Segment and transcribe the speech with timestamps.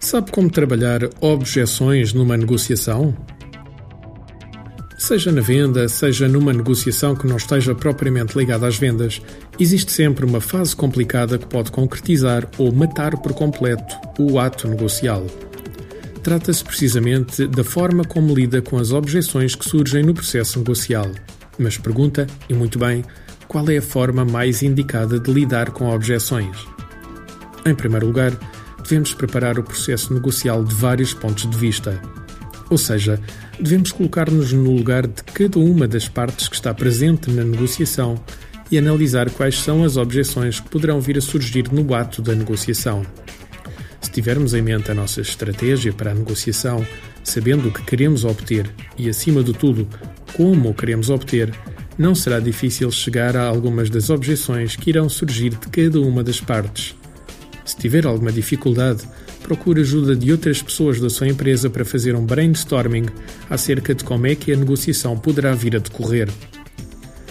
[0.00, 3.14] Sabe como trabalhar objeções numa negociação?
[4.96, 9.20] Seja na venda, seja numa negociação que não esteja propriamente ligada às vendas,
[9.58, 15.26] existe sempre uma fase complicada que pode concretizar ou matar por completo o ato negocial.
[16.22, 21.10] Trata-se precisamente da forma como lida com as objeções que surgem no processo negocial.
[21.58, 23.04] Mas pergunta, e muito bem,
[23.46, 26.56] qual é a forma mais indicada de lidar com objeções?
[27.66, 28.32] Em primeiro lugar,
[28.82, 32.00] devemos preparar o processo negocial de vários pontos de vista.
[32.70, 33.20] Ou seja,
[33.58, 38.20] devemos colocar-nos no lugar de cada uma das partes que está presente na negociação
[38.70, 43.04] e analisar quais são as objeções que poderão vir a surgir no ato da negociação.
[44.00, 46.86] Se tivermos em mente a nossa estratégia para a negociação,
[47.24, 49.88] sabendo o que queremos obter e, acima de tudo,
[50.34, 51.52] como o queremos obter,
[51.96, 56.40] não será difícil chegar a algumas das objeções que irão surgir de cada uma das
[56.40, 56.94] partes
[57.78, 59.02] tiver alguma dificuldade,
[59.42, 63.06] procure ajuda de outras pessoas da sua empresa para fazer um brainstorming
[63.48, 66.28] acerca de como é que a negociação poderá vir a decorrer.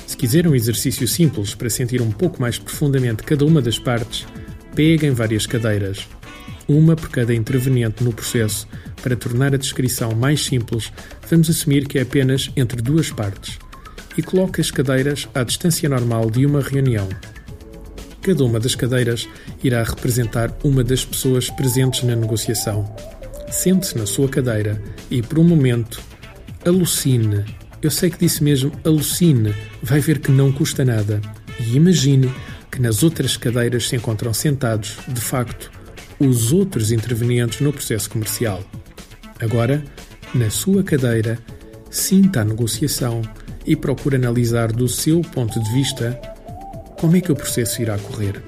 [0.05, 4.25] Se quiser um exercício simples para sentir um pouco mais profundamente cada uma das partes,
[4.73, 6.08] peguem várias cadeiras,
[6.67, 8.67] uma por cada interveniente no processo.
[9.02, 10.91] Para tornar a descrição mais simples,
[11.30, 13.59] vamos assumir que é apenas entre duas partes
[14.17, 17.08] e coloque as cadeiras à distância normal de uma reunião.
[18.28, 19.25] Cada uma das cadeiras
[19.64, 22.94] irá representar uma das pessoas presentes na negociação.
[23.50, 26.02] Sente-se na sua cadeira e, por um momento,
[26.66, 27.45] alucine.
[27.81, 31.22] Eu sei que disse mesmo alucine, vai ver que não custa nada.
[31.58, 32.30] E imagine
[32.70, 35.72] que nas outras cadeiras se encontram sentados, de facto,
[36.20, 38.61] os outros intervenientes no processo comercial.
[39.39, 39.81] Agora,
[40.36, 41.39] na sua cadeira,
[41.89, 43.22] sinta a negociação
[43.66, 46.20] e procure analisar do seu ponto de vista
[46.99, 48.41] como é que o processo irá correr?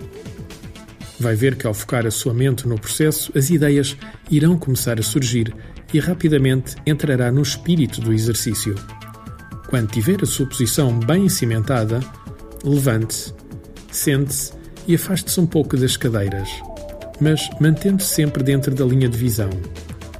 [1.19, 3.95] Vai ver que ao focar a sua mente no processo, as ideias
[4.31, 5.53] irão começar a surgir
[5.94, 8.75] e rapidamente entrará no espírito do exercício.
[9.67, 11.99] Quando tiver a sua posição bem cimentada,
[12.64, 13.33] levante-se,
[13.92, 14.54] sente-se
[14.88, 16.49] e afaste-se um pouco das cadeiras,
[17.20, 19.49] mas mantendo-se sempre dentro da linha de visão.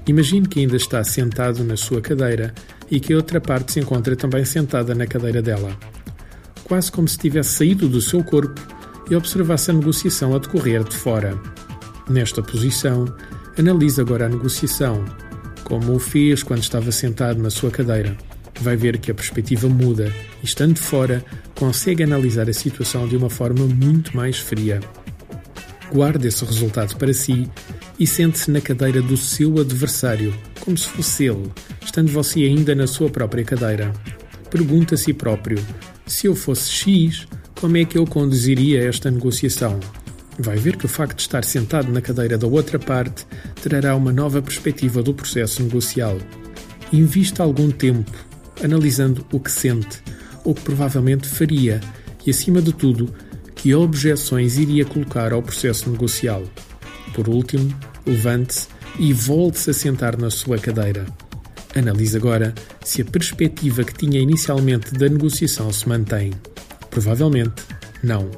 [0.06, 2.54] Imagine que ainda está sentado na sua cadeira
[2.92, 5.76] e que a outra parte se encontra também sentada na cadeira dela
[6.70, 8.62] quase como se tivesse saído do seu corpo
[9.10, 11.38] e observasse a negociação a decorrer de fora.
[12.08, 13.12] Nesta posição,
[13.58, 15.04] analise agora a negociação,
[15.64, 18.16] como o fez quando estava sentado na sua cadeira.
[18.62, 20.14] Vai ver que a perspectiva muda
[20.44, 21.26] e, estando fora,
[21.56, 24.80] consegue analisar a situação de uma forma muito mais fria.
[25.92, 27.50] Guarde esse resultado para si
[27.98, 31.52] e sente-se na cadeira do seu adversário, como se fosse ele,
[31.84, 33.92] estando você ainda na sua própria cadeira.
[34.52, 35.58] Pergunta a si próprio
[36.10, 37.28] se eu fosse X,
[37.60, 39.80] como é que eu conduziria esta negociação?
[40.40, 43.26] Vai ver que o facto de estar sentado na cadeira da outra parte
[43.62, 46.18] trará uma nova perspectiva do processo negocial.
[46.92, 48.12] Invista algum tempo
[48.64, 50.02] analisando o que sente,
[50.44, 51.80] ou que provavelmente faria,
[52.26, 53.14] e acima de tudo,
[53.56, 56.44] que objeções iria colocar ao processo negocial.
[57.14, 57.74] Por último,
[58.06, 58.68] levante-se
[58.98, 61.06] e volte-se a sentar na sua cadeira.
[61.76, 62.54] Analise agora
[62.84, 66.32] se a perspectiva que tinha inicialmente da negociação se mantém.
[66.90, 67.64] Provavelmente
[68.04, 68.30] não.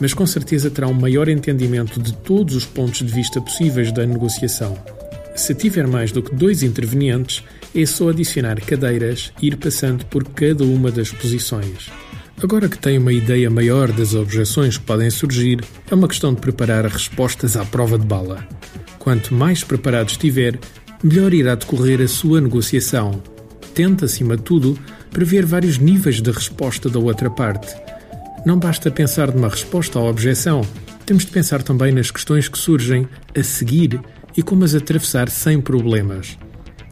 [0.00, 4.04] Mas com certeza terá um maior entendimento de todos os pontos de vista possíveis da
[4.04, 4.76] negociação.
[5.36, 10.24] Se tiver mais do que dois intervenientes, é só adicionar cadeiras e ir passando por
[10.24, 11.90] cada uma das posições.
[12.42, 16.40] Agora que tem uma ideia maior das objeções que podem surgir, é uma questão de
[16.40, 18.46] preparar respostas à prova de bala.
[18.98, 20.58] Quanto mais preparado estiver,
[21.02, 23.22] melhor irá decorrer a sua negociação.
[23.74, 24.78] Tente, acima de tudo,
[25.10, 27.74] prever vários níveis de resposta da outra parte.
[28.46, 30.62] Não basta pensar numa resposta à objeção,
[31.06, 33.06] temos de pensar também nas questões que surgem
[33.36, 34.00] a seguir
[34.36, 36.38] e como as atravessar sem problemas.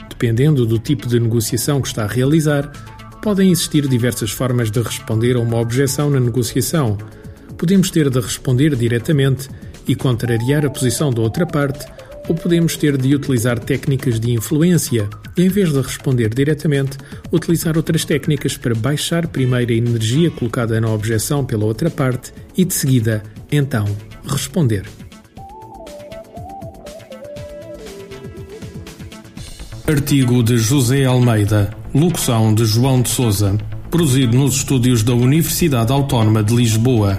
[0.09, 2.71] Dependendo do tipo de negociação que está a realizar,
[3.23, 6.99] podem existir diversas formas de responder a uma objeção na negociação.
[7.57, 9.49] Podemos ter de responder diretamente
[9.87, 11.87] e contrariar a posição da outra parte
[12.29, 15.09] ou podemos ter de utilizar técnicas de influência.
[15.37, 16.99] E, em vez de responder diretamente,
[17.31, 22.65] utilizar outras técnicas para baixar primeiro a energia colocada na objeção pela outra parte e,
[22.65, 23.85] de seguida, então,
[24.27, 24.85] responder.
[29.87, 33.59] Artigo de José Almeida, locução de João de Souza,
[33.91, 37.19] produzido nos estúdios da Universidade Autónoma de Lisboa